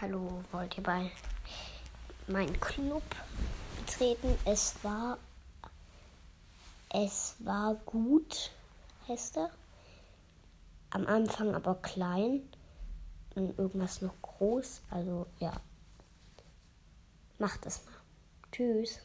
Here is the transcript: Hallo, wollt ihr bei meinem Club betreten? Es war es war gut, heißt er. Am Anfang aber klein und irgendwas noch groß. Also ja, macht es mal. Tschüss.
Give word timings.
Hallo, 0.00 0.42
wollt 0.50 0.78
ihr 0.78 0.82
bei 0.82 1.10
meinem 2.26 2.58
Club 2.58 3.02
betreten? 3.76 4.34
Es 4.46 4.82
war 4.82 5.18
es 6.88 7.36
war 7.40 7.74
gut, 7.84 8.50
heißt 9.08 9.36
er. 9.36 9.50
Am 10.88 11.06
Anfang 11.06 11.54
aber 11.54 11.74
klein 11.74 12.48
und 13.34 13.58
irgendwas 13.58 14.00
noch 14.00 14.14
groß. 14.22 14.80
Also 14.88 15.26
ja, 15.38 15.52
macht 17.38 17.66
es 17.66 17.84
mal. 17.84 17.92
Tschüss. 18.52 19.00